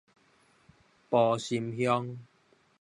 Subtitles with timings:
[1.11, 2.17] 埔心鄉